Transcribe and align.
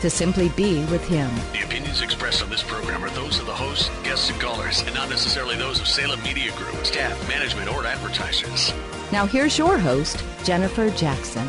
to 0.00 0.10
simply 0.10 0.48
be 0.50 0.84
with 0.86 1.06
Him. 1.06 1.30
The 1.52 1.62
opinions 1.64 2.02
expressed 2.02 2.42
on 2.42 2.50
this 2.50 2.62
program 2.62 3.04
are 3.04 3.10
those 3.10 3.38
of 3.38 3.46
the 3.46 3.54
hosts, 3.54 3.90
guests, 4.02 4.30
and 4.30 4.40
callers, 4.40 4.80
and 4.82 4.94
not 4.94 5.10
necessarily 5.10 5.56
those 5.56 5.80
of 5.80 5.86
Salem 5.86 6.22
Media 6.22 6.52
Group, 6.52 6.84
staff, 6.84 7.28
management, 7.28 7.70
or 7.72 7.86
advertisers. 7.86 8.72
Now 9.12 9.26
here's 9.26 9.58
your 9.58 9.78
host, 9.78 10.24
Jennifer 10.44 10.90
Jackson. 10.90 11.48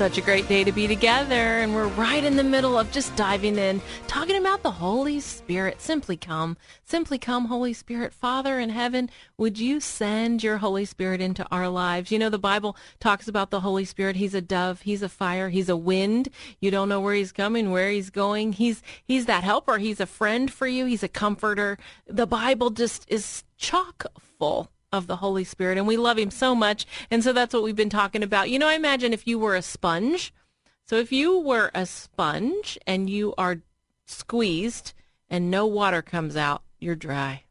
Such 0.00 0.16
a 0.16 0.22
great 0.22 0.48
day 0.48 0.64
to 0.64 0.72
be 0.72 0.88
together, 0.88 1.34
and 1.34 1.74
we're 1.74 1.86
right 1.88 2.24
in 2.24 2.36
the 2.36 2.42
middle 2.42 2.78
of 2.78 2.90
just 2.90 3.14
diving 3.16 3.58
in, 3.58 3.82
talking 4.06 4.36
about 4.36 4.62
the 4.62 4.70
Holy 4.70 5.20
Spirit. 5.20 5.82
Simply 5.82 6.16
come, 6.16 6.56
simply 6.86 7.18
come, 7.18 7.44
Holy 7.44 7.74
Spirit. 7.74 8.14
Father 8.14 8.58
in 8.58 8.70
heaven, 8.70 9.10
would 9.36 9.58
you 9.58 9.78
send 9.78 10.42
your 10.42 10.56
Holy 10.56 10.86
Spirit 10.86 11.20
into 11.20 11.46
our 11.50 11.68
lives? 11.68 12.10
You 12.10 12.18
know, 12.18 12.30
the 12.30 12.38
Bible 12.38 12.78
talks 12.98 13.28
about 13.28 13.50
the 13.50 13.60
Holy 13.60 13.84
Spirit. 13.84 14.16
He's 14.16 14.32
a 14.32 14.40
dove, 14.40 14.80
he's 14.80 15.02
a 15.02 15.08
fire, 15.10 15.50
he's 15.50 15.68
a 15.68 15.76
wind. 15.76 16.30
You 16.60 16.70
don't 16.70 16.88
know 16.88 17.02
where 17.02 17.14
he's 17.14 17.30
coming, 17.30 17.70
where 17.70 17.90
he's 17.90 18.08
going. 18.08 18.54
He's 18.54 18.82
he's 19.04 19.26
that 19.26 19.44
helper. 19.44 19.76
He's 19.76 20.00
a 20.00 20.06
friend 20.06 20.50
for 20.50 20.66
you. 20.66 20.86
He's 20.86 21.02
a 21.02 21.08
comforter. 21.08 21.76
The 22.06 22.26
Bible 22.26 22.70
just 22.70 23.04
is 23.06 23.44
chock 23.58 24.06
full 24.38 24.70
of 24.92 25.06
the 25.06 25.16
Holy 25.16 25.44
Spirit, 25.44 25.78
and 25.78 25.86
we 25.86 25.96
love 25.96 26.18
Him 26.18 26.30
so 26.30 26.54
much. 26.54 26.86
And 27.10 27.22
so 27.22 27.32
that's 27.32 27.54
what 27.54 27.62
we've 27.62 27.76
been 27.76 27.90
talking 27.90 28.22
about. 28.22 28.50
You 28.50 28.58
know, 28.58 28.68
I 28.68 28.74
imagine 28.74 29.12
if 29.12 29.26
you 29.26 29.38
were 29.38 29.54
a 29.54 29.62
sponge. 29.62 30.32
So 30.86 30.96
if 30.96 31.12
you 31.12 31.38
were 31.38 31.70
a 31.74 31.86
sponge 31.86 32.76
and 32.86 33.08
you 33.08 33.34
are 33.38 33.60
squeezed 34.06 34.92
and 35.28 35.50
no 35.50 35.66
water 35.66 36.02
comes 36.02 36.36
out, 36.36 36.62
you're 36.80 36.96
dry, 36.96 37.44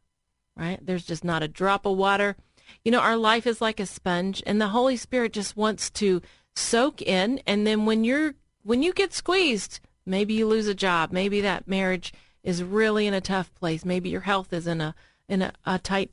right? 0.56 0.78
There's 0.82 1.06
just 1.06 1.24
not 1.24 1.42
a 1.42 1.48
drop 1.48 1.86
of 1.86 1.96
water. 1.96 2.36
You 2.84 2.92
know, 2.92 3.00
our 3.00 3.16
life 3.16 3.46
is 3.46 3.60
like 3.60 3.80
a 3.80 3.86
sponge, 3.86 4.42
and 4.46 4.60
the 4.60 4.68
Holy 4.68 4.96
Spirit 4.96 5.32
just 5.32 5.56
wants 5.56 5.90
to 5.90 6.20
soak 6.54 7.00
in. 7.02 7.40
And 7.46 7.66
then 7.66 7.86
when 7.86 8.04
you're 8.04 8.34
when 8.62 8.82
you 8.82 8.92
get 8.92 9.14
squeezed, 9.14 9.80
maybe 10.04 10.34
you 10.34 10.46
lose 10.46 10.68
a 10.68 10.74
job, 10.74 11.12
maybe 11.12 11.40
that 11.40 11.66
marriage 11.66 12.12
is 12.42 12.62
really 12.62 13.06
in 13.06 13.14
a 13.14 13.20
tough 13.20 13.52
place, 13.54 13.84
maybe 13.84 14.10
your 14.10 14.22
health 14.22 14.52
is 14.52 14.66
in 14.66 14.80
a 14.80 14.94
in 15.28 15.42
a, 15.42 15.52
a 15.64 15.78
tight 15.78 16.10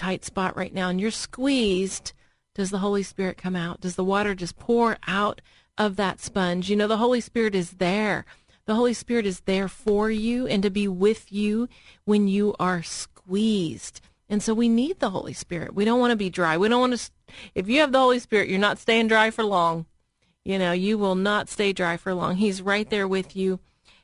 tight 0.00 0.24
spot 0.24 0.56
right 0.56 0.72
now 0.72 0.88
and 0.88 0.98
you're 0.98 1.10
squeezed, 1.10 2.14
does 2.54 2.70
the 2.70 2.78
Holy 2.78 3.02
Spirit 3.02 3.36
come 3.36 3.54
out? 3.54 3.82
Does 3.82 3.96
the 3.96 4.04
water 4.04 4.34
just 4.34 4.58
pour 4.58 4.96
out 5.06 5.42
of 5.76 5.96
that 5.96 6.20
sponge? 6.20 6.70
You 6.70 6.76
know, 6.76 6.88
the 6.88 6.96
Holy 6.96 7.20
Spirit 7.20 7.54
is 7.54 7.72
there. 7.72 8.24
The 8.64 8.74
Holy 8.74 8.94
Spirit 8.94 9.26
is 9.26 9.40
there 9.40 9.68
for 9.68 10.10
you 10.10 10.46
and 10.46 10.62
to 10.62 10.70
be 10.70 10.88
with 10.88 11.30
you 11.30 11.68
when 12.04 12.28
you 12.28 12.54
are 12.58 12.82
squeezed. 12.82 14.00
And 14.28 14.42
so 14.42 14.54
we 14.54 14.68
need 14.68 15.00
the 15.00 15.10
Holy 15.10 15.34
Spirit. 15.34 15.74
We 15.74 15.84
don't 15.84 16.00
want 16.00 16.12
to 16.12 16.16
be 16.16 16.30
dry. 16.30 16.56
We 16.56 16.68
don't 16.68 16.80
want 16.80 16.98
to, 16.98 17.10
if 17.54 17.68
you 17.68 17.80
have 17.80 17.92
the 17.92 17.98
Holy 17.98 18.20
Spirit, 18.20 18.48
you're 18.48 18.58
not 18.58 18.78
staying 18.78 19.08
dry 19.08 19.30
for 19.30 19.44
long. 19.44 19.84
You 20.44 20.58
know, 20.58 20.72
you 20.72 20.96
will 20.96 21.14
not 21.14 21.50
stay 21.50 21.74
dry 21.74 21.98
for 21.98 22.14
long. 22.14 22.36
He's 22.36 22.62
right 22.62 22.88
there 22.88 23.06
with 23.06 23.36
you 23.36 23.60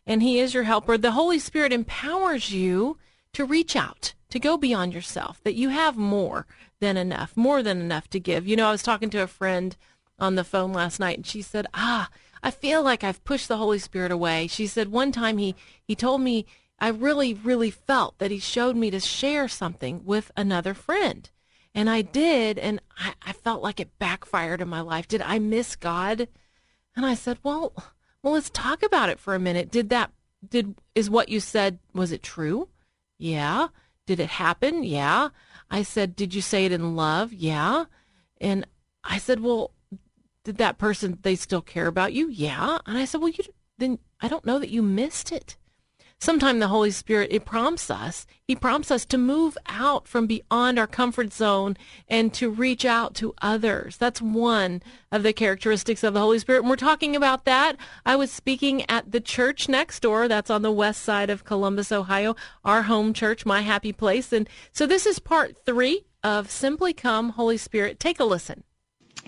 and 0.06 0.22
He 0.22 0.40
is 0.40 0.52
your 0.52 0.64
helper. 0.64 0.98
The 0.98 1.12
Holy 1.12 1.38
Spirit 1.38 1.72
empowers 1.72 2.52
you 2.52 2.98
to 3.32 3.44
reach 3.44 3.74
out 3.74 4.14
to 4.30 4.38
go 4.38 4.56
beyond 4.56 4.92
yourself, 4.92 5.40
that 5.44 5.54
you 5.54 5.68
have 5.68 5.96
more 5.96 6.46
than 6.80 6.96
enough, 6.96 7.36
more 7.36 7.62
than 7.62 7.80
enough 7.80 8.08
to 8.10 8.20
give. 8.20 8.46
You 8.46 8.56
know, 8.56 8.68
I 8.68 8.72
was 8.72 8.82
talking 8.82 9.10
to 9.10 9.22
a 9.22 9.26
friend 9.26 9.76
on 10.18 10.34
the 10.34 10.44
phone 10.44 10.72
last 10.72 10.98
night 10.98 11.16
and 11.16 11.26
she 11.26 11.42
said, 11.42 11.66
"Ah, 11.74 12.08
I 12.42 12.50
feel 12.50 12.82
like 12.82 13.04
I've 13.04 13.24
pushed 13.24 13.48
the 13.48 13.56
Holy 13.56 13.78
Spirit 13.78 14.10
away." 14.10 14.46
She 14.46 14.66
said 14.66 14.88
one 14.88 15.12
time 15.12 15.38
he 15.38 15.54
he 15.82 15.94
told 15.94 16.20
me 16.20 16.46
I 16.78 16.88
really 16.88 17.34
really 17.34 17.70
felt 17.70 18.18
that 18.18 18.30
he 18.30 18.38
showed 18.38 18.76
me 18.76 18.90
to 18.90 19.00
share 19.00 19.48
something 19.48 20.04
with 20.04 20.30
another 20.36 20.74
friend. 20.74 21.30
And 21.74 21.90
I 21.90 22.00
did, 22.00 22.58
and 22.58 22.80
I, 22.98 23.12
I 23.20 23.32
felt 23.32 23.62
like 23.62 23.80
it 23.80 23.98
backfired 23.98 24.62
in 24.62 24.68
my 24.68 24.80
life. 24.80 25.06
Did 25.06 25.20
I 25.20 25.38
miss 25.38 25.76
God? 25.76 26.26
And 26.96 27.04
I 27.04 27.14
said, 27.14 27.38
Well, 27.42 27.74
well, 28.22 28.32
let's 28.32 28.50
talk 28.50 28.82
about 28.82 29.10
it 29.10 29.20
for 29.20 29.34
a 29.34 29.38
minute. 29.38 29.70
Did 29.70 29.90
that 29.90 30.10
did 30.48 30.74
is 30.94 31.10
what 31.10 31.28
you 31.28 31.38
said 31.40 31.78
was 31.94 32.12
it 32.12 32.22
true? 32.22 32.68
Yeah. 33.18 33.68
Did 34.06 34.20
it 34.20 34.30
happen? 34.30 34.84
Yeah. 34.84 35.30
I 35.70 35.82
said, 35.82 36.16
Did 36.16 36.34
you 36.34 36.40
say 36.40 36.64
it 36.64 36.72
in 36.72 36.96
love? 36.96 37.32
Yeah. 37.32 37.86
And 38.40 38.66
I 39.04 39.18
said, 39.18 39.40
Well, 39.40 39.72
did 40.44 40.58
that 40.58 40.78
person, 40.78 41.18
they 41.22 41.34
still 41.34 41.62
care 41.62 41.88
about 41.88 42.12
you? 42.12 42.28
Yeah. 42.28 42.78
And 42.86 42.96
I 42.96 43.04
said, 43.04 43.20
Well, 43.20 43.30
you 43.30 43.44
then 43.78 43.98
I 44.20 44.28
don't 44.28 44.46
know 44.46 44.58
that 44.58 44.70
you 44.70 44.82
missed 44.82 45.32
it. 45.32 45.56
Sometimes 46.18 46.60
the 46.60 46.68
Holy 46.68 46.90
Spirit, 46.90 47.28
it 47.30 47.44
prompts 47.44 47.90
us. 47.90 48.26
He 48.42 48.56
prompts 48.56 48.90
us 48.90 49.04
to 49.06 49.18
move 49.18 49.58
out 49.66 50.08
from 50.08 50.26
beyond 50.26 50.78
our 50.78 50.86
comfort 50.86 51.30
zone 51.32 51.76
and 52.08 52.32
to 52.34 52.48
reach 52.48 52.86
out 52.86 53.14
to 53.16 53.34
others. 53.42 53.98
That's 53.98 54.22
one 54.22 54.82
of 55.12 55.22
the 55.22 55.34
characteristics 55.34 56.02
of 56.02 56.14
the 56.14 56.20
Holy 56.20 56.38
Spirit. 56.38 56.60
And 56.60 56.70
we're 56.70 56.76
talking 56.76 57.14
about 57.14 57.44
that. 57.44 57.76
I 58.06 58.16
was 58.16 58.30
speaking 58.30 58.88
at 58.88 59.12
the 59.12 59.20
church 59.20 59.68
next 59.68 60.00
door. 60.00 60.26
That's 60.26 60.50
on 60.50 60.62
the 60.62 60.72
west 60.72 61.02
side 61.02 61.28
of 61.28 61.44
Columbus, 61.44 61.92
Ohio, 61.92 62.34
our 62.64 62.82
home 62.82 63.12
church, 63.12 63.44
my 63.44 63.60
happy 63.60 63.92
place. 63.92 64.32
And 64.32 64.48
so 64.72 64.86
this 64.86 65.04
is 65.04 65.18
part 65.18 65.66
three 65.66 66.06
of 66.24 66.50
Simply 66.50 66.94
Come, 66.94 67.30
Holy 67.30 67.58
Spirit. 67.58 68.00
Take 68.00 68.18
a 68.20 68.24
listen. 68.24 68.64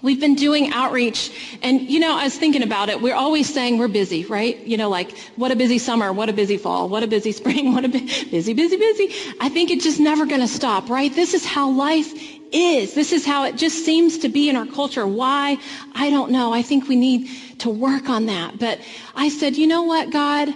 We've 0.03 0.20
been 0.20 0.36
doing 0.36 0.72
outreach 0.72 1.31
and, 1.62 1.81
you 1.82 1.98
know, 1.98 2.16
I 2.16 2.25
was 2.25 2.36
thinking 2.36 2.62
about 2.62 2.88
it. 2.88 3.03
We're 3.03 3.16
always 3.16 3.53
saying 3.53 3.78
we're 3.78 3.88
busy, 3.88 4.25
right? 4.26 4.59
You 4.66 4.76
know, 4.76 4.88
like, 4.88 5.16
what 5.36 5.50
a 5.50 5.56
busy 5.56 5.78
summer, 5.78 6.12
what 6.12 6.28
a 6.28 6.32
busy 6.32 6.56
fall, 6.56 6.88
what 6.88 7.03
a 7.03 7.06
busy 7.06 7.32
spring, 7.41 7.72
what 7.72 7.84
a 7.84 7.88
bu- 7.88 8.06
busy, 8.31 8.54
busy, 8.54 8.76
busy. 8.76 9.14
I 9.41 9.48
think 9.48 9.70
it's 9.70 9.84
just 9.84 10.00
never 10.00 10.26
going 10.26 10.41
to 10.41 10.48
stop, 10.48 10.88
right? 10.88 11.12
This 11.14 11.34
is 11.34 11.44
how 11.44 11.70
life 11.70 12.12
is. 12.53 12.94
This 12.94 13.12
is 13.12 13.26
how 13.26 13.44
it 13.44 13.56
just 13.56 13.84
seems 13.84 14.19
to 14.19 14.28
be 14.28 14.48
in 14.48 14.56
our 14.56 14.66
culture. 14.66 15.06
Why? 15.06 15.59
I 15.94 16.10
don't 16.10 16.30
know. 16.30 16.53
I 16.53 16.62
think 16.62 16.88
we 16.88 16.97
need 16.97 17.28
to 17.60 17.70
work 17.70 18.09
on 18.09 18.26
that. 18.26 18.59
But 18.59 18.80
I 19.15 19.28
said, 19.28 19.56
you 19.56 19.66
know 19.66 19.82
what, 19.82 20.10
God? 20.10 20.54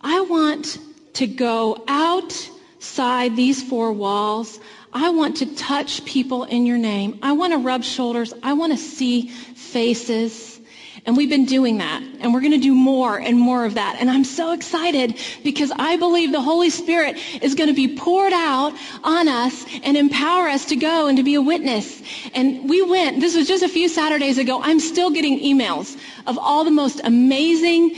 I 0.00 0.20
want 0.22 0.78
to 1.14 1.26
go 1.26 1.84
outside 1.86 3.36
these 3.36 3.62
four 3.62 3.92
walls. 3.92 4.58
I 4.92 5.10
want 5.10 5.36
to 5.38 5.54
touch 5.54 6.04
people 6.04 6.44
in 6.44 6.66
your 6.66 6.78
name. 6.78 7.18
I 7.22 7.32
want 7.32 7.52
to 7.52 7.58
rub 7.58 7.84
shoulders. 7.84 8.34
I 8.42 8.54
want 8.54 8.72
to 8.72 8.78
see 8.78 9.28
faces. 9.28 10.60
And 11.06 11.16
we've 11.16 11.30
been 11.30 11.46
doing 11.46 11.78
that. 11.78 12.02
And 12.20 12.34
we're 12.34 12.40
going 12.40 12.52
to 12.52 12.58
do 12.58 12.74
more 12.74 13.18
and 13.18 13.38
more 13.38 13.64
of 13.64 13.74
that. 13.74 13.96
And 14.00 14.10
I'm 14.10 14.24
so 14.24 14.52
excited 14.52 15.18
because 15.42 15.72
I 15.74 15.96
believe 15.96 16.32
the 16.32 16.42
Holy 16.42 16.70
Spirit 16.70 17.16
is 17.40 17.54
going 17.54 17.68
to 17.68 17.74
be 17.74 17.96
poured 17.96 18.32
out 18.32 18.74
on 19.02 19.28
us 19.28 19.64
and 19.82 19.96
empower 19.96 20.48
us 20.48 20.66
to 20.66 20.76
go 20.76 21.06
and 21.06 21.16
to 21.16 21.24
be 21.24 21.36
a 21.36 21.42
witness. 21.42 22.02
And 22.34 22.68
we 22.68 22.82
went, 22.82 23.20
this 23.20 23.36
was 23.36 23.46
just 23.48 23.62
a 23.62 23.68
few 23.68 23.88
Saturdays 23.88 24.38
ago. 24.38 24.60
I'm 24.62 24.80
still 24.80 25.10
getting 25.10 25.38
emails 25.40 25.96
of 26.26 26.36
all 26.36 26.64
the 26.64 26.70
most 26.70 27.00
amazing 27.04 27.94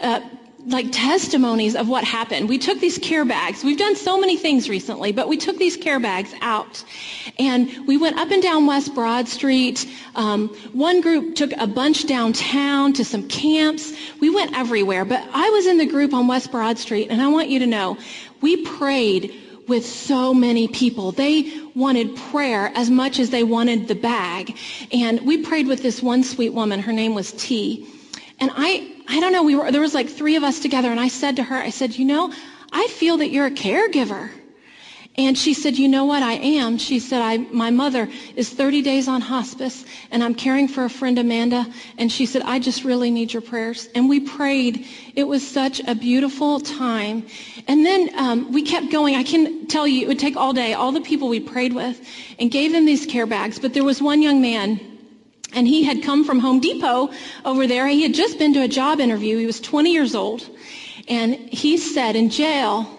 uh, 0.00 0.20
like 0.66 0.92
testimonies 0.92 1.74
of 1.74 1.88
what 1.88 2.04
happened. 2.04 2.48
We 2.48 2.58
took 2.58 2.80
these 2.80 2.98
care 2.98 3.24
bags. 3.24 3.64
We've 3.64 3.78
done 3.78 3.96
so 3.96 4.20
many 4.20 4.36
things 4.36 4.68
recently, 4.68 5.12
but 5.12 5.28
we 5.28 5.36
took 5.36 5.56
these 5.56 5.76
care 5.76 5.98
bags 6.00 6.32
out 6.42 6.84
and 7.38 7.86
we 7.86 7.96
went 7.96 8.18
up 8.18 8.30
and 8.30 8.42
down 8.42 8.66
West 8.66 8.94
Broad 8.94 9.28
Street. 9.28 9.88
Um, 10.14 10.48
one 10.72 11.00
group 11.00 11.34
took 11.34 11.52
a 11.52 11.66
bunch 11.66 12.06
downtown 12.06 12.92
to 12.94 13.04
some 13.04 13.26
camps. 13.28 13.92
We 14.20 14.28
went 14.28 14.56
everywhere, 14.56 15.04
but 15.04 15.26
I 15.32 15.48
was 15.50 15.66
in 15.66 15.78
the 15.78 15.86
group 15.86 16.12
on 16.12 16.26
West 16.26 16.50
Broad 16.50 16.78
Street 16.78 17.08
and 17.10 17.22
I 17.22 17.28
want 17.28 17.48
you 17.48 17.60
to 17.60 17.66
know 17.66 17.96
we 18.40 18.64
prayed 18.64 19.34
with 19.66 19.86
so 19.86 20.34
many 20.34 20.66
people. 20.68 21.12
They 21.12 21.52
wanted 21.74 22.16
prayer 22.16 22.72
as 22.74 22.90
much 22.90 23.18
as 23.18 23.30
they 23.30 23.44
wanted 23.44 23.86
the 23.86 23.94
bag. 23.94 24.56
And 24.92 25.20
we 25.20 25.44
prayed 25.44 25.68
with 25.68 25.82
this 25.82 26.02
one 26.02 26.24
sweet 26.24 26.50
woman. 26.50 26.80
Her 26.80 26.92
name 26.92 27.14
was 27.14 27.32
T. 27.32 27.86
And 28.40 28.50
I, 28.54 28.90
I 29.10 29.18
don't 29.18 29.32
know, 29.32 29.42
we 29.42 29.56
were, 29.56 29.72
there 29.72 29.80
was 29.80 29.92
like 29.92 30.08
three 30.08 30.36
of 30.36 30.44
us 30.44 30.60
together 30.60 30.88
and 30.88 31.00
I 31.00 31.08
said 31.08 31.36
to 31.36 31.42
her, 31.42 31.56
I 31.56 31.70
said, 31.70 31.96
you 31.96 32.04
know, 32.04 32.32
I 32.70 32.86
feel 32.86 33.16
that 33.16 33.30
you're 33.30 33.46
a 33.46 33.50
caregiver. 33.50 34.30
And 35.18 35.36
she 35.36 35.52
said, 35.52 35.76
you 35.76 35.88
know 35.88 36.04
what, 36.04 36.22
I 36.22 36.34
am. 36.34 36.78
She 36.78 37.00
said, 37.00 37.20
I, 37.20 37.38
my 37.38 37.72
mother 37.72 38.08
is 38.36 38.48
30 38.50 38.82
days 38.82 39.08
on 39.08 39.20
hospice 39.20 39.84
and 40.12 40.22
I'm 40.22 40.36
caring 40.36 40.68
for 40.68 40.84
a 40.84 40.88
friend, 40.88 41.18
Amanda. 41.18 41.66
And 41.98 42.10
she 42.10 42.24
said, 42.24 42.42
I 42.42 42.60
just 42.60 42.84
really 42.84 43.10
need 43.10 43.32
your 43.32 43.42
prayers. 43.42 43.88
And 43.96 44.08
we 44.08 44.20
prayed. 44.20 44.86
It 45.16 45.24
was 45.24 45.46
such 45.46 45.80
a 45.80 45.96
beautiful 45.96 46.60
time. 46.60 47.26
And 47.66 47.84
then 47.84 48.10
um, 48.16 48.52
we 48.52 48.62
kept 48.62 48.92
going. 48.92 49.16
I 49.16 49.24
can 49.24 49.66
tell 49.66 49.88
you, 49.88 50.02
it 50.02 50.08
would 50.08 50.20
take 50.20 50.36
all 50.36 50.52
day, 50.52 50.74
all 50.74 50.92
the 50.92 51.00
people 51.00 51.28
we 51.28 51.40
prayed 51.40 51.72
with 51.72 52.00
and 52.38 52.48
gave 52.48 52.70
them 52.70 52.86
these 52.86 53.06
care 53.06 53.26
bags. 53.26 53.58
But 53.58 53.74
there 53.74 53.84
was 53.84 54.00
one 54.00 54.22
young 54.22 54.40
man 54.40 54.89
and 55.54 55.66
he 55.66 55.82
had 55.82 56.02
come 56.02 56.24
from 56.24 56.38
Home 56.38 56.60
Depot 56.60 57.10
over 57.44 57.66
there. 57.66 57.86
He 57.86 58.02
had 58.02 58.14
just 58.14 58.38
been 58.38 58.54
to 58.54 58.62
a 58.62 58.68
job 58.68 59.00
interview. 59.00 59.36
He 59.38 59.46
was 59.46 59.60
20 59.60 59.92
years 59.92 60.14
old. 60.14 60.48
And 61.08 61.34
he 61.34 61.76
said, 61.76 62.16
in 62.16 62.30
jail, 62.30 62.98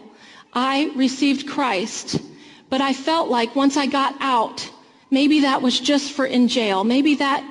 I 0.53 0.92
received 0.95 1.48
Christ, 1.48 2.19
but 2.69 2.81
I 2.81 2.94
felt 2.94 3.30
like 3.30 3.56
once 3.56 3.77
I 3.77 3.86
got 3.86 4.15
out, 4.19 4.69
maybe 5.09 5.42
that 5.42 5.62
was 5.62 5.80
just 5.80 6.12
for 6.12 6.25
in 6.25 6.48
jail. 6.48 6.83
Maybe 6.83 7.15
that 7.15 7.44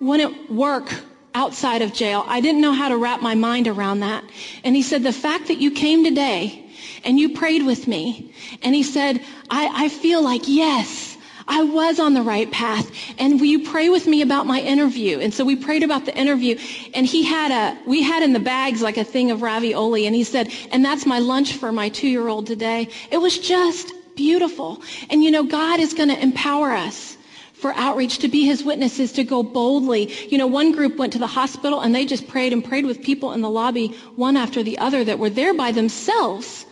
wouldn't 0.00 0.50
work 0.50 0.94
outside 1.34 1.82
of 1.82 1.92
jail. 1.92 2.24
I 2.26 2.40
didn't 2.40 2.60
know 2.60 2.72
how 2.72 2.88
to 2.88 2.96
wrap 2.96 3.20
my 3.20 3.34
mind 3.34 3.68
around 3.68 4.00
that. 4.00 4.24
And 4.64 4.74
he 4.74 4.82
said, 4.82 5.02
the 5.02 5.12
fact 5.12 5.48
that 5.48 5.58
you 5.58 5.70
came 5.70 6.04
today 6.04 6.64
and 7.04 7.18
you 7.18 7.34
prayed 7.34 7.64
with 7.64 7.86
me, 7.86 8.34
and 8.62 8.74
he 8.74 8.82
said, 8.82 9.22
I, 9.50 9.84
I 9.84 9.88
feel 9.88 10.22
like, 10.22 10.42
yes, 10.46 11.07
I 11.48 11.62
was 11.62 11.98
on 11.98 12.12
the 12.14 12.22
right 12.22 12.50
path. 12.52 12.90
And 13.18 13.40
will 13.40 13.46
you 13.46 13.68
pray 13.68 13.88
with 13.88 14.06
me 14.06 14.22
about 14.22 14.46
my 14.46 14.60
interview? 14.60 15.18
And 15.18 15.32
so 15.32 15.44
we 15.44 15.56
prayed 15.56 15.82
about 15.82 16.04
the 16.04 16.16
interview. 16.16 16.58
And 16.94 17.06
he 17.06 17.24
had 17.24 17.50
a, 17.50 17.88
we 17.88 18.02
had 18.02 18.22
in 18.22 18.34
the 18.34 18.40
bags 18.40 18.82
like 18.82 18.98
a 18.98 19.04
thing 19.04 19.30
of 19.30 19.42
ravioli. 19.42 20.06
And 20.06 20.14
he 20.14 20.24
said, 20.24 20.52
and 20.70 20.84
that's 20.84 21.06
my 21.06 21.18
lunch 21.18 21.54
for 21.54 21.72
my 21.72 21.88
two-year-old 21.88 22.46
today. 22.46 22.88
It 23.10 23.16
was 23.16 23.38
just 23.38 23.92
beautiful. 24.14 24.82
And 25.08 25.24
you 25.24 25.30
know, 25.30 25.44
God 25.44 25.80
is 25.80 25.94
going 25.94 26.10
to 26.10 26.22
empower 26.22 26.72
us 26.72 27.16
for 27.54 27.72
outreach 27.74 28.18
to 28.18 28.28
be 28.28 28.44
his 28.44 28.62
witnesses 28.62 29.12
to 29.12 29.24
go 29.24 29.42
boldly. 29.42 30.12
You 30.28 30.38
know, 30.38 30.46
one 30.46 30.72
group 30.72 30.96
went 30.96 31.14
to 31.14 31.18
the 31.18 31.26
hospital 31.26 31.80
and 31.80 31.94
they 31.94 32.04
just 32.04 32.28
prayed 32.28 32.52
and 32.52 32.64
prayed 32.64 32.86
with 32.86 33.02
people 33.02 33.32
in 33.32 33.40
the 33.40 33.50
lobby 33.50 33.88
one 34.14 34.36
after 34.36 34.62
the 34.62 34.78
other 34.78 35.02
that 35.02 35.18
were 35.18 35.30
there 35.30 35.54
by 35.54 35.72
themselves. 35.72 36.66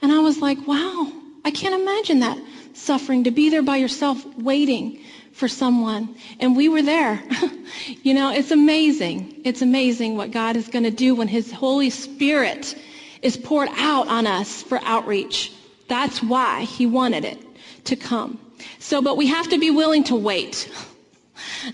And 0.00 0.10
I 0.12 0.20
was 0.20 0.40
like, 0.40 0.66
wow, 0.66 1.12
I 1.44 1.50
can't 1.50 1.74
imagine 1.74 2.20
that 2.20 2.38
suffering, 2.74 3.24
to 3.24 3.30
be 3.30 3.50
there 3.50 3.62
by 3.62 3.76
yourself 3.76 4.24
waiting 4.36 5.00
for 5.32 5.48
someone. 5.48 6.14
And 6.38 6.56
we 6.56 6.68
were 6.68 6.82
there. 6.82 7.22
you 8.02 8.14
know, 8.14 8.32
it's 8.32 8.50
amazing. 8.50 9.40
It's 9.44 9.62
amazing 9.62 10.16
what 10.16 10.30
God 10.30 10.56
is 10.56 10.68
going 10.68 10.84
to 10.84 10.90
do 10.90 11.14
when 11.14 11.28
his 11.28 11.50
Holy 11.50 11.90
Spirit 11.90 12.74
is 13.22 13.36
poured 13.36 13.68
out 13.76 14.08
on 14.08 14.26
us 14.26 14.62
for 14.62 14.80
outreach. 14.82 15.52
That's 15.88 16.22
why 16.22 16.62
he 16.62 16.86
wanted 16.86 17.24
it 17.24 17.38
to 17.84 17.96
come. 17.96 18.38
So, 18.78 19.02
but 19.02 19.16
we 19.16 19.26
have 19.28 19.48
to 19.48 19.58
be 19.58 19.70
willing 19.70 20.04
to 20.04 20.16
wait. 20.16 20.70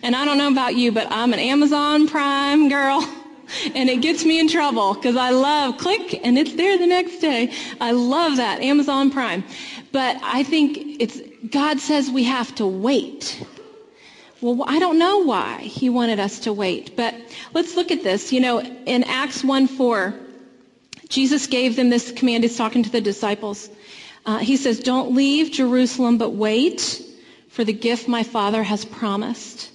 And 0.03 0.15
I 0.15 0.25
don't 0.25 0.39
know 0.39 0.51
about 0.51 0.77
you, 0.77 0.93
but 0.93 1.09
I'm 1.11 1.33
an 1.33 1.39
Amazon 1.39 2.09
Prime 2.09 2.69
girl. 2.69 3.07
And 3.77 3.89
it 3.89 4.01
gets 4.01 4.25
me 4.25 4.41
in 4.41 4.49
trouble 4.49 4.95
because 4.95 5.15
I 5.15 5.31
love 5.31 5.79
click 5.79 6.19
and 6.25 6.37
it's 6.37 6.55
there 6.55 6.77
the 6.77 6.87
next 6.87 7.19
day. 7.19 7.53
I 7.81 7.93
love 7.93 8.39
that 8.39 8.61
Amazon 8.61 9.13
Prime. 9.13 9.45
But 9.97 10.19
I 10.23 10.43
think 10.43 11.01
it's, 11.01 11.19
God 11.49 11.81
says 11.81 12.11
we 12.11 12.25
have 12.25 12.55
to 12.57 12.67
wait. 12.67 13.43
Well, 14.43 14.63
I 14.69 14.79
don't 14.79 14.99
know 14.99 15.25
why 15.25 15.61
he 15.61 15.89
wanted 15.89 16.21
us 16.21 16.41
to 16.41 16.53
wait, 16.53 16.95
but 16.97 17.15
let's 17.55 17.77
look 17.77 17.91
at 17.91 18.03
this. 18.03 18.31
You 18.31 18.41
know, 18.41 18.61
in 18.61 19.05
Acts 19.05 19.43
1 19.43 19.67
4, 19.67 20.15
Jesus 21.09 21.47
gave 21.47 21.77
them 21.77 21.89
this 21.89 22.13
command. 22.13 22.45
He's 22.45 22.59
talking 22.59 22.83
to 22.83 22.91
the 22.91 23.01
disciples. 23.01 23.71
Uh, 24.27 24.37
he 24.37 24.59
says, 24.59 24.81
Don't 24.81 25.15
leave 25.15 25.51
Jerusalem, 25.51 26.19
but 26.19 26.35
wait 26.35 27.03
for 27.49 27.65
the 27.65 27.73
gift 27.73 28.07
my 28.07 28.23
Father 28.23 28.63
has 28.63 28.85
promised. 28.85 29.71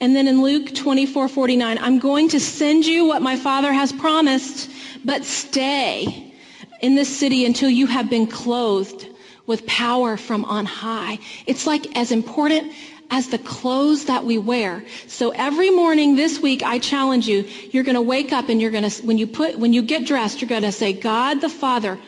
And 0.00 0.14
then 0.14 0.28
in 0.28 0.42
Luke 0.42 0.76
24 0.76 1.26
49, 1.26 1.78
I'm 1.78 1.98
going 1.98 2.28
to 2.28 2.38
send 2.38 2.86
you 2.86 3.04
what 3.04 3.20
my 3.20 3.34
Father 3.34 3.72
has 3.72 3.92
promised, 3.92 4.70
but 5.04 5.24
stay 5.24 6.32
in 6.80 6.94
this 6.94 7.08
city 7.08 7.44
until 7.44 7.68
you 7.68 7.88
have 7.88 8.08
been 8.08 8.28
clothed 8.28 9.08
with 9.46 9.66
power 9.66 10.16
from 10.16 10.44
on 10.44 10.64
high. 10.66 11.18
It's 11.46 11.66
like 11.66 11.96
as 11.96 12.12
important 12.12 12.72
as 13.10 13.28
the 13.28 13.38
clothes 13.38 14.06
that 14.06 14.24
we 14.24 14.38
wear. 14.38 14.84
So 15.06 15.30
every 15.30 15.70
morning 15.70 16.16
this 16.16 16.40
week, 16.40 16.62
I 16.62 16.78
challenge 16.78 17.28
you, 17.28 17.44
you're 17.70 17.84
going 17.84 17.94
to 17.94 18.02
wake 18.02 18.32
up 18.32 18.48
and 18.48 18.60
you're 18.60 18.70
going 18.70 18.88
to, 18.88 19.06
when 19.06 19.18
you 19.18 19.26
put, 19.26 19.58
when 19.58 19.72
you 19.72 19.82
get 19.82 20.06
dressed, 20.06 20.40
you're 20.40 20.48
going 20.48 20.62
to 20.62 20.72
say, 20.72 20.92
God 20.92 21.40
the 21.40 21.48
Father, 21.48 21.98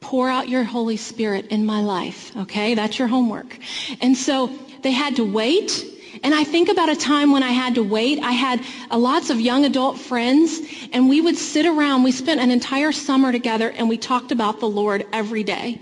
pour 0.00 0.28
out 0.28 0.48
your 0.48 0.64
Holy 0.64 0.96
Spirit 0.96 1.46
in 1.46 1.64
my 1.64 1.80
life. 1.80 2.36
Okay. 2.36 2.74
That's 2.74 2.98
your 2.98 3.08
homework. 3.08 3.56
And 4.00 4.16
so 4.16 4.50
they 4.82 4.90
had 4.90 5.16
to 5.16 5.24
wait. 5.24 5.86
And 6.22 6.34
I 6.34 6.44
think 6.44 6.68
about 6.68 6.90
a 6.90 6.96
time 6.96 7.32
when 7.32 7.42
I 7.42 7.50
had 7.50 7.76
to 7.76 7.82
wait. 7.82 8.18
I 8.18 8.32
had 8.32 8.62
uh, 8.90 8.98
lots 8.98 9.30
of 9.30 9.40
young 9.40 9.64
adult 9.64 9.98
friends 9.98 10.60
and 10.92 11.08
we 11.08 11.22
would 11.22 11.38
sit 11.38 11.64
around. 11.64 12.02
We 12.02 12.12
spent 12.12 12.40
an 12.40 12.50
entire 12.50 12.92
summer 12.92 13.32
together 13.32 13.70
and 13.70 13.88
we 13.88 13.96
talked 13.96 14.32
about 14.32 14.60
the 14.60 14.68
Lord 14.68 15.06
every 15.12 15.44
day. 15.44 15.80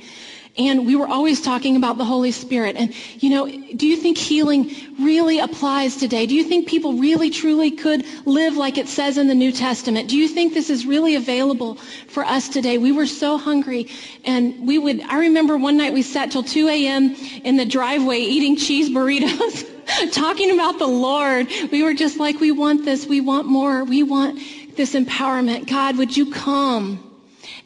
And 0.58 0.86
we 0.86 0.96
were 0.96 1.06
always 1.06 1.40
talking 1.40 1.76
about 1.76 1.96
the 1.96 2.04
Holy 2.04 2.32
Spirit. 2.32 2.76
And, 2.76 2.92
you 3.22 3.30
know, 3.30 3.46
do 3.46 3.86
you 3.86 3.96
think 3.96 4.18
healing 4.18 4.74
really 4.98 5.38
applies 5.38 5.96
today? 5.96 6.26
Do 6.26 6.34
you 6.34 6.44
think 6.44 6.68
people 6.68 6.94
really, 6.94 7.30
truly 7.30 7.70
could 7.70 8.04
live 8.26 8.56
like 8.56 8.76
it 8.76 8.88
says 8.88 9.16
in 9.16 9.28
the 9.28 9.34
New 9.34 9.52
Testament? 9.52 10.08
Do 10.08 10.16
you 10.16 10.26
think 10.26 10.52
this 10.52 10.68
is 10.68 10.86
really 10.86 11.14
available 11.14 11.76
for 12.08 12.24
us 12.24 12.48
today? 12.48 12.78
We 12.78 12.92
were 12.92 13.06
so 13.06 13.38
hungry. 13.38 13.88
And 14.24 14.66
we 14.66 14.78
would, 14.78 15.00
I 15.02 15.20
remember 15.20 15.56
one 15.56 15.76
night 15.76 15.92
we 15.92 16.02
sat 16.02 16.32
till 16.32 16.42
2 16.42 16.68
a.m. 16.68 17.14
in 17.44 17.56
the 17.56 17.64
driveway 17.64 18.18
eating 18.18 18.56
cheese 18.56 18.90
burritos, 18.90 20.12
talking 20.12 20.50
about 20.50 20.78
the 20.78 20.88
Lord. 20.88 21.46
We 21.70 21.84
were 21.84 21.94
just 21.94 22.18
like, 22.18 22.40
we 22.40 22.50
want 22.50 22.84
this. 22.84 23.06
We 23.06 23.20
want 23.20 23.46
more. 23.46 23.84
We 23.84 24.02
want 24.02 24.40
this 24.76 24.94
empowerment. 24.94 25.68
God, 25.68 25.96
would 25.96 26.16
you 26.16 26.30
come? 26.32 27.09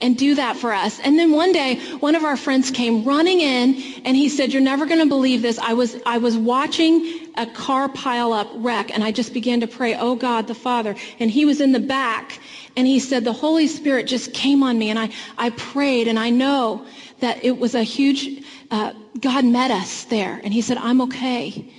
And 0.00 0.16
do 0.16 0.34
that 0.34 0.56
for 0.56 0.72
us. 0.72 1.00
And 1.00 1.18
then 1.18 1.32
one 1.32 1.52
day, 1.52 1.76
one 2.00 2.14
of 2.14 2.24
our 2.24 2.36
friends 2.36 2.70
came 2.70 3.04
running 3.04 3.40
in 3.40 3.74
and 4.04 4.16
he 4.16 4.28
said, 4.28 4.52
you're 4.52 4.62
never 4.62 4.86
going 4.86 5.00
to 5.00 5.06
believe 5.06 5.42
this. 5.42 5.58
I 5.58 5.74
was, 5.74 5.96
I 6.04 6.18
was 6.18 6.36
watching 6.36 7.28
a 7.36 7.46
car 7.46 7.88
pile 7.88 8.32
up 8.32 8.48
wreck 8.54 8.90
and 8.92 9.02
I 9.02 9.12
just 9.12 9.32
began 9.32 9.60
to 9.60 9.66
pray, 9.66 9.96
oh 9.96 10.14
God, 10.14 10.46
the 10.46 10.54
Father. 10.54 10.94
And 11.18 11.30
he 11.30 11.44
was 11.44 11.60
in 11.60 11.72
the 11.72 11.80
back 11.80 12.38
and 12.76 12.86
he 12.86 12.98
said, 13.00 13.24
the 13.24 13.32
Holy 13.32 13.66
Spirit 13.66 14.06
just 14.06 14.32
came 14.32 14.62
on 14.62 14.78
me 14.78 14.90
and 14.90 14.98
I, 14.98 15.10
I 15.38 15.50
prayed 15.50 16.08
and 16.08 16.18
I 16.18 16.30
know 16.30 16.86
that 17.20 17.44
it 17.44 17.58
was 17.58 17.74
a 17.74 17.82
huge, 17.82 18.44
uh, 18.70 18.92
God 19.20 19.44
met 19.44 19.70
us 19.70 20.04
there. 20.04 20.40
And 20.42 20.52
he 20.52 20.60
said, 20.60 20.76
I'm 20.78 21.00
okay. 21.02 21.72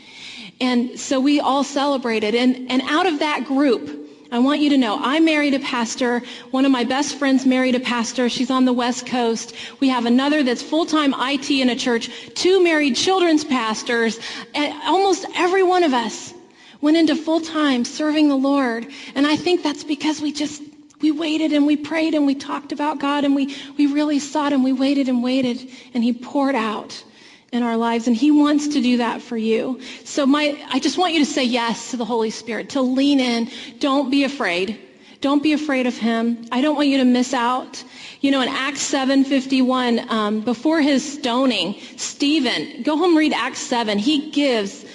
And 0.62 0.98
so 1.00 1.20
we 1.20 1.40
all 1.40 1.64
celebrated. 1.64 2.34
And, 2.34 2.72
and 2.72 2.82
out 2.84 3.08
of 3.08 3.20
that 3.20 3.46
group, 3.46 4.05
I 4.32 4.40
want 4.40 4.60
you 4.60 4.70
to 4.72 4.78
know 4.78 5.00
I 5.02 5.20
married 5.20 5.54
a 5.54 5.60
pastor. 5.60 6.22
One 6.52 6.66
of 6.66 6.72
my 6.72 6.84
best 6.84 7.18
friends 7.18 7.46
married 7.46 7.76
a 7.76 7.80
pastor. 7.80 8.28
She's 8.30 8.50
on 8.50 8.66
the 8.66 8.74
West 8.74 9.06
Coast. 9.06 9.56
We 9.80 9.90
have 9.90 10.06
another 10.06 10.44
that's 10.44 10.62
full-time 10.62 11.14
IT 11.18 11.50
in 11.50 11.70
a 11.70 11.76
church, 11.76 12.10
two 12.34 12.64
married 12.64 12.96
children's 12.96 13.44
pastors. 13.44 14.20
And 14.54 14.74
almost 14.84 15.26
every 15.36 15.64
one 15.64 15.84
of 15.84 15.94
us 15.94 16.34
went 16.82 16.98
into 16.98 17.16
full-time 17.16 17.86
serving 17.86 18.30
the 18.30 18.36
Lord. 18.36 18.88
And 19.14 19.28
I 19.28 19.36
think 19.36 19.64
that's 19.64 19.84
because 19.84 20.22
we 20.22 20.32
just 20.32 20.62
we 21.02 21.12
waited 21.12 21.54
and 21.54 21.68
we 21.68 21.78
prayed 21.78 22.16
and 22.16 22.26
we 22.26 22.36
talked 22.36 22.72
about 22.72 23.00
God 23.00 23.26
and 23.26 23.36
we, 23.36 23.56
we 23.78 23.88
really 23.88 24.18
sought 24.18 24.54
him. 24.54 24.64
We 24.64 24.74
waited 24.74 25.10
and 25.10 25.22
waited 25.22 25.70
and 25.94 26.04
he 26.04 26.14
poured 26.14 26.56
out 26.56 27.04
in 27.52 27.64
our 27.64 27.78
lives 27.78 28.08
and 28.08 28.16
he 28.16 28.32
wants 28.32 28.68
to 28.70 28.82
do 28.82 28.98
that 28.98 29.22
for 29.22 29.38
you. 29.38 29.80
So 30.04 30.26
my, 30.26 30.62
I 30.70 30.80
just 30.80 30.98
want 30.98 31.14
you 31.14 31.20
to 31.20 31.26
say 31.26 31.44
yes 31.44 31.92
to 31.92 31.98
the 31.98 32.06
Holy 32.06 32.30
Spirit, 32.30 32.70
to 32.72 32.82
lean 32.82 33.20
in. 33.20 33.50
Don't 33.80 34.10
be 34.10 34.24
afraid. 34.24 34.80
Don't 35.22 35.42
be 35.42 35.54
afraid 35.54 35.88
of 35.88 35.98
him. 35.98 36.46
I 36.52 36.62
don't 36.62 36.76
want 36.76 36.90
you 36.90 37.00
to 37.00 37.06
miss 37.06 37.34
out. 37.34 37.84
You 38.22 38.32
know, 38.32 38.42
in 38.42 38.50
Acts 38.50 38.82
7:51, 38.82 40.10
um, 40.10 40.42
before 40.42 40.82
his 40.82 41.04
stoning, 41.04 41.76
Stephen, 41.98 42.84
go 42.84 42.98
home 42.98 43.18
read 43.18 43.34
Acts 43.34 43.60
7. 43.60 43.98
He 43.98 44.30
gives 44.30 44.86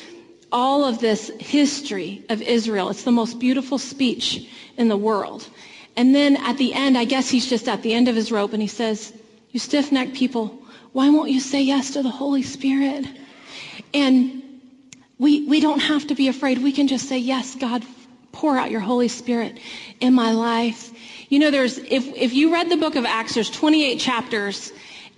all 0.53 0.85
of 0.85 0.99
this 1.01 1.31
history 1.39 2.23
of 2.29 2.43
Israel. 2.43 2.91
It's 2.91 3.05
the 3.05 3.11
most 3.11 3.39
beautiful 3.39 3.79
speech 3.79 4.49
in 4.77 4.89
the 4.89 4.97
world. 4.97 5.49
And 5.97 6.15
then 6.15 6.37
at 6.37 6.59
the 6.59 6.75
end, 6.75 6.97
I 6.97 7.05
guess 7.05 7.29
he's 7.29 7.47
just 7.47 7.69
at 7.69 7.83
the 7.83 7.93
end 7.93 8.09
of 8.09 8.15
his 8.15 8.31
rope, 8.31 8.53
and 8.53 8.63
he 8.63 8.69
says, 8.69 9.13
"You 9.51 9.59
stiff-necked 9.59 10.15
people, 10.15 10.60
why 10.93 11.11
won't 11.11 11.31
you 11.31 11.41
say 11.41 11.63
yes 11.63 11.93
to 11.93 12.03
the 12.03 12.11
Holy 12.11 12.43
Spirit? 12.43 13.07
And 13.95 14.43
we, 15.19 15.47
we 15.47 15.61
don't 15.61 15.81
have 15.81 16.07
to 16.09 16.15
be 16.15 16.29
afraid. 16.29 16.59
We 16.59 16.73
can 16.73 16.89
just 16.89 17.09
say, 17.09 17.19
yes, 17.19 17.55
God, 17.55 17.85
pour 18.33 18.57
out 18.57 18.71
your 18.71 18.81
Holy 18.81 19.09
Spirit 19.09 19.59
in 20.01 20.15
my 20.15 20.33
life. 20.33 20.91
You 21.29 21.39
know, 21.39 21.51
there's, 21.51 21.79
if, 21.79 22.07
if 22.17 22.33
you 22.33 22.53
read 22.53 22.71
the 22.71 22.77
book 22.77 22.97
of 22.97 23.05
Acts, 23.05 23.35
there's 23.35 23.51
28 23.51 24.01
chapters. 24.01 24.73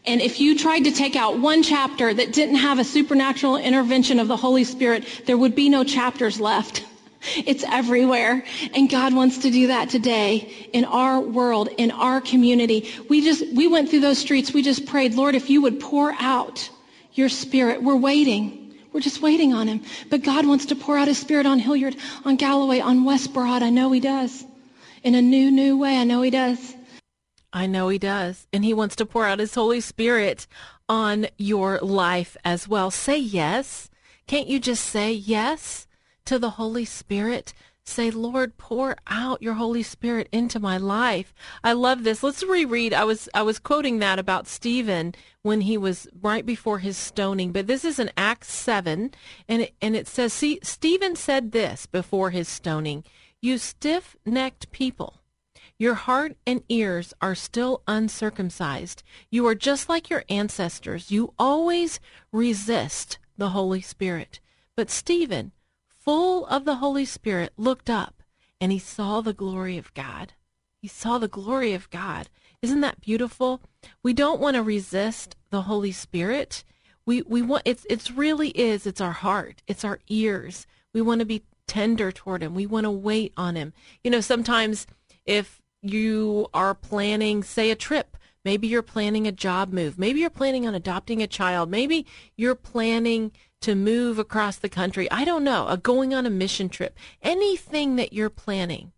And 0.05 0.21
if 0.21 0.41
you 0.41 0.59
tried 0.59 0.81
to 0.81 0.91
take 0.91 1.17
out 1.17 1.39
one 1.39 1.63
chapter 1.63 2.13
that 2.13 2.33
didn't 2.33 2.57
have 2.57 2.79
a 2.79 2.85
supernatural 2.85 3.57
intervention 3.57 4.19
of 4.19 4.29
the 4.29 4.37
Holy 4.37 4.65
Spirit, 4.65 5.07
there 5.27 5.39
would 5.39 5.55
be 5.55 5.69
no 5.69 5.85
chapters 5.85 6.41
left. 6.41 6.85
It's 7.37 7.65
everywhere. 7.65 8.45
And 8.75 8.91
God 8.91 9.15
wants 9.15 9.39
to 9.39 9.51
do 9.51 9.69
that 9.69 9.91
today 9.91 10.69
in 10.73 10.85
our 10.85 11.21
world, 11.21 11.69
in 11.79 11.91
our 11.91 12.21
community. 12.21 12.91
We 13.09 13.23
just, 13.23 13.47
we 13.55 13.69
went 13.69 13.91
through 13.91 14.01
those 14.01 14.19
streets. 14.19 14.53
We 14.53 14.63
just 14.63 14.87
prayed, 14.87 15.15
Lord, 15.15 15.35
if 15.35 15.51
you 15.51 15.63
would 15.63 15.81
pour 15.81 16.15
out 16.19 16.69
your 17.15 17.29
spirit. 17.29 17.83
We're 17.83 17.97
waiting. 17.97 18.75
We're 18.93 19.01
just 19.01 19.23
waiting 19.23 19.53
on 19.53 19.69
him. 19.69 19.83
But 20.11 20.23
God 20.23 20.47
wants 20.47 20.67
to 20.67 20.77
pour 20.77 20.97
out 20.97 21.09
his 21.09 21.19
spirit 21.19 21.47
on 21.47 21.59
Hilliard, 21.59 21.97
on 22.25 22.37
Galloway, 22.37 22.81
on 22.81 23.05
West 23.05 23.33
Broad. 23.33 23.63
I 23.63 23.71
know 23.71 23.93
he 23.93 24.01
does. 24.01 24.45
In 25.03 25.15
a 25.15 25.23
new, 25.23 25.51
new 25.51 25.79
way. 25.79 25.99
I 25.99 26.05
know 26.05 26.23
he 26.23 26.31
does. 26.31 26.75
I 27.53 27.67
know 27.67 27.89
he 27.89 27.99
does. 27.99 28.47
And 28.53 28.65
he 28.65 28.75
wants 28.75 28.97
to 28.97 29.07
pour 29.07 29.27
out 29.27 29.39
his 29.39 29.55
Holy 29.55 29.81
Spirit 29.81 30.47
on 30.89 31.27
your 31.39 31.79
life 31.81 32.37
as 32.45 32.69
well. 32.69 32.91
Say 32.91 33.19
yes. 33.19 33.91
Can't 34.27 34.49
you 34.49 34.61
just 34.61 34.85
say 34.85 35.13
yes 35.13 35.87
to 36.27 36.39
the 36.39 36.51
Holy 36.51 36.85
Spirit? 36.85 37.55
Say, 37.85 38.13
Lord, 38.13 38.57
pour 38.59 38.97
out 39.09 39.43
your 39.43 39.55
Holy 39.55 39.83
Spirit 39.83 40.29
into 40.31 40.61
my 40.61 40.77
life. 40.77 41.35
I 41.65 41.73
love 41.73 42.05
this. 42.05 42.23
Let's 42.23 42.45
reread. 42.45 42.95
I 42.95 43.03
was 43.03 43.29
I 43.35 43.43
was 43.43 43.59
quoting 43.59 43.99
that 43.99 44.21
about 44.21 44.47
Stephen 44.47 45.17
when 45.43 45.63
he 45.63 45.77
was 45.77 46.07
right 46.21 46.47
before 46.47 46.79
his 46.79 46.97
stoning, 46.97 47.51
but 47.51 47.67
this 47.67 47.85
is 47.85 47.99
in 47.99 48.13
Acts 48.17 48.53
seven, 48.53 49.11
and 49.49 49.63
it, 49.63 49.75
and 49.83 49.97
it 49.97 50.07
says, 50.07 50.33
see, 50.33 50.61
Stephen 50.63 51.17
said 51.17 51.51
this 51.51 51.87
before 51.87 52.31
his 52.31 52.49
stoning: 52.49 53.03
"You 53.41 53.59
stiff-necked 53.59 54.71
people." 54.71 55.19
Your 55.77 55.95
heart 55.95 56.37
and 56.47 56.63
ears 56.69 57.13
are 57.21 57.35
still 57.35 57.83
uncircumcised. 57.89 59.03
You 59.29 59.45
are 59.49 59.57
just 59.57 59.89
like 59.89 60.09
your 60.09 60.23
ancestors. 60.29 61.11
You 61.11 61.35
always 61.37 61.99
resist 62.31 63.19
the 63.37 63.49
Holy 63.49 63.81
Spirit. 63.81 64.39
But 64.77 64.91
Stephen, 64.91 65.51
full 66.05 66.47
of 66.47 66.65
the 66.65 66.77
Holy 66.77 67.05
Spirit, 67.05 67.53
looked 67.57 67.91
up 67.91 68.23
and 68.61 68.73
he 68.73 68.79
saw 68.79 69.21
the 69.21 69.33
glory 69.33 69.79
of 69.79 69.93
God. 69.95 70.35
He 70.81 70.89
saw 70.89 71.19
the 71.19 71.29
glory 71.29 71.75
of 71.75 71.91
God. 71.91 72.29
Isn't 72.61 72.81
that 72.81 73.01
beautiful? 73.01 73.61
We 74.03 74.13
don't 74.13 74.41
want 74.41 74.57
to 74.57 74.63
resist 74.63 75.37
the 75.51 75.63
Holy 75.63 75.93
Spirit. 75.93 76.65
We 77.05 77.23
we 77.23 77.43
want 77.43 77.63
it's 77.65 77.87
it's 77.91 78.11
really 78.11 78.51
is 78.51 78.87
it's 78.87 79.01
our 79.01 79.13
heart. 79.13 79.63
It's 79.67 79.85
our 79.85 80.01
ears. 80.09 80.67
We 80.93 81.03
want 81.03 81.21
to 81.21 81.25
be 81.25 81.43
tender 81.67 82.13
toward 82.13 82.43
him. 82.43 82.55
We 82.55 82.67
want 82.67 82.85
to 82.85 82.91
wait 82.91 83.33
on 83.37 83.57
him. 83.57 83.73
You 84.05 84.11
know, 84.11 84.21
sometimes 84.21 84.87
if 85.25 85.63
you 85.83 86.49
are 86.55 86.75
planning, 86.75 87.43
say, 87.43 87.71
a 87.71 87.77
trip. 87.77 88.17
Maybe 88.45 88.67
you're 88.67 88.83
planning 88.83 89.27
a 89.27 89.33
job 89.33 89.73
move. 89.73 89.99
Maybe 89.99 90.21
you're 90.21 90.31
planning 90.31 90.67
on 90.67 90.75
adopting 90.75 91.23
a 91.23 91.27
child. 91.27 91.71
Maybe 91.71 92.07
you're 92.37 92.57
planning 92.57 93.33
to 93.63 93.75
move 93.75 94.19
across 94.19 94.57
the 94.57 94.69
country. 94.69 95.11
I 95.11 95.25
don't 95.25 95.45
know, 95.45 95.67
a 95.69 95.77
going 95.77 96.15
on 96.15 96.27
a 96.27 96.31
mission 96.31 96.69
trip. 96.69 96.97
Anything 97.23 97.97
that 97.97 98.13
you're 98.13 98.31
planning, 98.31 98.93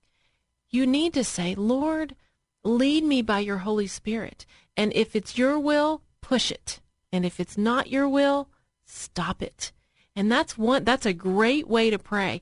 you 0.71 0.87
need 0.87 1.14
to 1.14 1.25
say, 1.25 1.54
Lord, 1.54 2.16
lead 2.64 3.04
me 3.04 3.23
by 3.23 3.40
your 3.40 3.59
Holy 3.59 3.87
Spirit. 3.87 4.47
And 4.76 4.92
if 4.94 5.14
it's 5.14 5.38
your 5.38 5.59
will, 5.59 6.02
push 6.21 6.50
it. 6.50 6.80
And 7.12 7.25
if 7.25 7.38
it's 7.38 7.56
not 7.56 7.90
your 7.90 8.09
will, 8.09 8.49
stop 8.85 9.40
it. 9.40 9.73
And 10.16 10.30
that's 10.30 10.56
one 10.56 10.85
that's 10.85 11.06
a 11.06 11.12
great 11.12 11.68
way 11.68 11.90
to 11.90 11.99
pray 11.99 12.40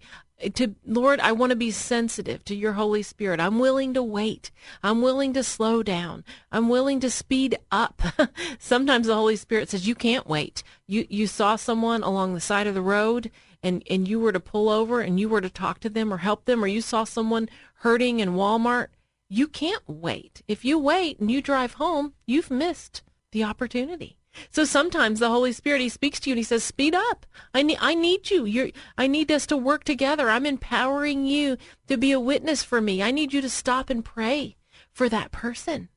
to 0.54 0.74
Lord, 0.84 1.20
I 1.20 1.32
want 1.32 1.50
to 1.50 1.56
be 1.56 1.70
sensitive 1.70 2.44
to 2.44 2.54
your 2.54 2.72
Holy 2.72 3.02
Spirit. 3.02 3.40
I'm 3.40 3.58
willing 3.58 3.94
to 3.94 4.02
wait. 4.02 4.50
I'm 4.82 5.02
willing 5.02 5.32
to 5.34 5.42
slow 5.42 5.82
down. 5.82 6.24
I'm 6.50 6.68
willing 6.68 7.00
to 7.00 7.10
speed 7.10 7.58
up. 7.70 8.02
Sometimes 8.58 9.06
the 9.06 9.14
Holy 9.14 9.36
Spirit 9.36 9.70
says 9.70 9.86
you 9.86 9.94
can't 9.94 10.26
wait. 10.26 10.62
You 10.86 11.06
you 11.08 11.26
saw 11.26 11.56
someone 11.56 12.02
along 12.02 12.34
the 12.34 12.40
side 12.40 12.66
of 12.66 12.74
the 12.74 12.82
road 12.82 13.30
and 13.62 13.82
and 13.88 14.08
you 14.08 14.18
were 14.18 14.32
to 14.32 14.40
pull 14.40 14.68
over 14.68 15.00
and 15.00 15.20
you 15.20 15.28
were 15.28 15.40
to 15.40 15.50
talk 15.50 15.80
to 15.80 15.88
them 15.88 16.12
or 16.12 16.18
help 16.18 16.44
them 16.44 16.62
or 16.62 16.66
you 16.66 16.80
saw 16.80 17.04
someone 17.04 17.48
hurting 17.76 18.20
in 18.20 18.30
Walmart. 18.30 18.88
You 19.28 19.48
can't 19.48 19.82
wait. 19.86 20.42
If 20.46 20.64
you 20.64 20.78
wait 20.78 21.18
and 21.18 21.30
you 21.30 21.40
drive 21.40 21.74
home, 21.74 22.14
you've 22.26 22.50
missed 22.50 23.02
the 23.30 23.44
opportunity. 23.44 24.18
So 24.50 24.64
sometimes 24.64 25.18
the 25.18 25.28
Holy 25.28 25.52
Spirit, 25.52 25.80
He 25.80 25.88
speaks 25.88 26.20
to 26.20 26.30
you 26.30 26.34
and 26.34 26.38
He 26.38 26.44
says, 26.44 26.64
speed 26.64 26.94
up. 26.94 27.26
I 27.54 27.62
need, 27.62 27.78
I 27.80 27.94
need 27.94 28.30
you. 28.30 28.44
You're, 28.44 28.70
I 28.96 29.06
need 29.06 29.30
us 29.30 29.46
to 29.46 29.56
work 29.56 29.84
together. 29.84 30.30
I'm 30.30 30.46
empowering 30.46 31.26
you 31.26 31.56
to 31.88 31.96
be 31.96 32.12
a 32.12 32.20
witness 32.20 32.62
for 32.62 32.80
me. 32.80 33.02
I 33.02 33.10
need 33.10 33.32
you 33.32 33.40
to 33.40 33.50
stop 33.50 33.90
and 33.90 34.04
pray 34.04 34.56
for 34.90 35.08
that 35.08 35.32
person. 35.32 35.88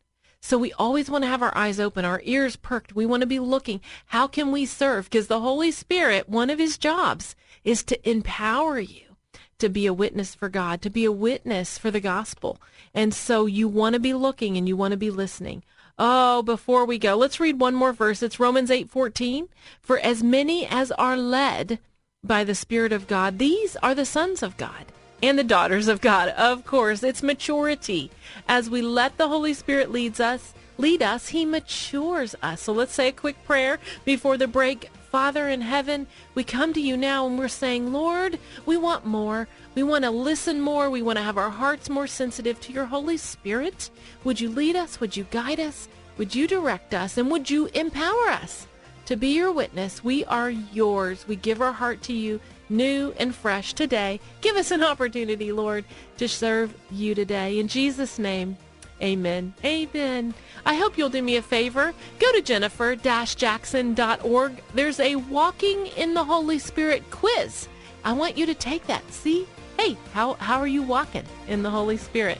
So 0.42 0.60
we 0.60 0.74
always 0.74 1.10
want 1.10 1.24
to 1.24 1.28
have 1.28 1.42
our 1.42 1.58
eyes 1.58 1.80
open, 1.80 2.06
our 2.06 2.22
ears 2.24 2.56
perked. 2.56 2.96
We 2.96 3.06
want 3.06 3.22
to 3.22 3.28
be 3.28 3.40
looking. 3.40 3.82
How 4.08 4.28
can 4.28 4.52
we 4.52 4.66
serve? 4.66 5.06
Because 5.06 5.26
the 5.26 5.40
Holy 5.40 5.72
Spirit, 5.72 6.30
one 6.30 6.52
of 6.52 6.60
his 6.60 6.78
jobs 6.78 7.36
is 7.64 7.84
to 7.86 8.10
empower 8.10 8.80
you 8.80 9.18
to 9.58 9.70
be 9.70 9.86
a 9.86 9.94
witness 9.94 10.36
for 10.36 10.50
God, 10.50 10.82
to 10.84 10.90
be 10.90 11.06
a 11.06 11.12
witness 11.12 11.78
for 11.78 11.90
the 11.90 12.00
gospel. 12.00 12.60
And 12.94 13.14
so 13.14 13.48
you 13.48 13.68
want 13.68 13.94
to 13.94 14.00
be 14.00 14.14
looking 14.14 14.56
and 14.56 14.68
you 14.68 14.78
want 14.78 14.92
to 14.92 14.98
be 14.98 15.10
listening. 15.10 15.64
Oh, 15.98 16.44
before 16.44 16.86
we 16.86 16.98
go, 16.98 17.16
let's 17.16 17.40
read 17.40 17.60
one 17.60 17.74
more 17.74 17.94
verse. 17.94 18.22
It's 18.22 18.40
Romans 18.40 18.70
8:14. 18.70 19.48
For 19.82 19.98
as 20.00 20.22
many 20.22 20.66
as 20.66 20.92
are 20.92 21.16
led 21.16 21.80
by 22.24 22.44
the 22.44 22.56
Spirit 22.56 22.92
of 22.92 23.08
God, 23.08 23.40
these 23.40 23.78
are 23.78 23.96
the 23.96 24.06
sons 24.06 24.44
of 24.44 24.58
God 24.58 24.86
and 25.24 25.40
the 25.40 25.44
daughters 25.44 25.88
of 25.88 26.02
God. 26.02 26.30
Of 26.30 26.66
course, 26.66 27.02
it's 27.02 27.24
maturity. 27.24 28.12
As 28.48 28.70
we 28.70 28.82
let 28.82 29.18
the 29.18 29.30
Holy 29.30 29.54
Spirit 29.54 29.92
leads 29.92 30.20
us, 30.20 30.54
lead 30.78 31.02
us, 31.02 31.30
he 31.30 31.46
matures 31.46 32.36
us. 32.44 32.64
So 32.64 32.74
let's 32.74 32.94
say 32.94 33.08
a 33.08 33.14
quick 33.14 33.44
prayer 33.46 33.80
before 34.04 34.38
the 34.38 34.48
break. 34.48 34.90
Father 35.16 35.48
in 35.48 35.62
heaven, 35.62 36.08
we 36.34 36.44
come 36.44 36.74
to 36.74 36.82
you 36.82 36.98
now 36.98 37.26
and 37.26 37.40
we're 37.40 37.48
saying, 37.48 37.94
Lord, 37.94 38.38
we 38.66 38.76
want 38.76 39.06
more. 39.06 39.48
We 39.74 39.82
want 39.82 40.04
to 40.04 40.12
listen 40.12 40.60
more. 40.60 40.90
We 40.90 41.02
want 41.02 41.18
to 41.18 41.24
have 41.24 41.38
our 41.38 41.52
hearts 41.52 41.90
more 41.90 42.06
sensitive 42.06 42.60
to 42.60 42.74
your 42.74 42.84
Holy 42.84 43.16
Spirit. 43.16 43.90
Would 44.26 44.42
you 44.42 44.50
lead 44.50 44.76
us? 44.76 45.00
Would 45.00 45.16
you 45.16 45.26
guide 45.32 45.62
us? 45.62 45.88
Would 46.18 46.36
you 46.36 46.50
direct 46.50 46.94
us? 46.94 47.18
And 47.18 47.32
would 47.32 47.50
you 47.50 47.68
empower 47.68 48.28
us 48.28 48.68
to 49.06 49.16
be 49.16 49.30
your 49.30 49.54
witness? 49.54 50.04
We 50.04 50.26
are 50.26 50.50
yours. 50.50 51.26
We 51.30 51.38
give 51.38 51.62
our 51.62 51.72
heart 51.72 52.02
to 52.04 52.14
you 52.14 52.42
new 52.68 53.14
and 53.18 53.34
fresh 53.34 53.72
today. 53.72 54.20
Give 54.42 54.58
us 54.58 54.70
an 54.70 54.84
opportunity, 54.84 55.54
Lord, 55.54 55.86
to 56.18 56.28
serve 56.28 56.76
you 56.92 57.16
today. 57.16 57.58
In 57.58 57.70
Jesus' 57.70 58.20
name, 58.20 58.58
Amen. 59.02 59.54
Amen. 59.64 60.34
I 60.66 60.76
hope 60.76 60.98
you'll 60.98 61.10
do 61.10 61.22
me 61.22 61.36
a 61.36 61.42
favor. 61.42 61.94
Go 62.20 62.32
to 62.32 62.42
jennifer-jackson.org. 62.42 64.64
There's 64.74 65.00
a 65.00 65.16
Walking 65.16 65.88
in 65.88 66.14
the 66.14 66.24
Holy 66.24 66.60
Spirit 66.60 67.04
quiz. 67.12 67.68
I 68.04 68.14
want 68.14 68.38
you 68.38 68.46
to 68.46 68.54
take 68.54 68.88
that. 68.88 69.12
See? 69.12 69.48
Hey, 69.78 69.98
how, 70.14 70.34
how 70.36 70.60
are 70.60 70.68
you 70.68 70.82
walking 70.82 71.26
in 71.48 71.64
the 71.64 71.70
Holy 71.70 71.98
Spirit? 71.98 72.40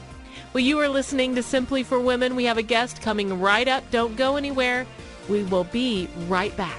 Well, 0.52 0.64
you 0.64 0.78
are 0.78 0.88
listening 0.88 1.34
to 1.34 1.42
Simply 1.42 1.82
for 1.82 2.00
Women. 2.00 2.34
We 2.34 2.44
have 2.44 2.56
a 2.56 2.62
guest 2.62 3.02
coming 3.02 3.40
right 3.40 3.68
up. 3.68 3.90
Don't 3.90 4.16
go 4.16 4.36
anywhere. 4.36 4.86
We 5.28 5.42
will 5.42 5.64
be 5.64 6.08
right 6.28 6.56
back. 6.56 6.78